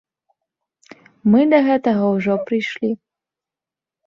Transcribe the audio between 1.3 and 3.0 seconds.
Мы да гэтага ўжо прыйшлі.